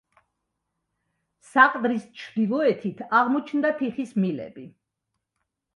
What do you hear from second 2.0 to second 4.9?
ჩრდილოეთით აღმოჩნდა თიხის მილები.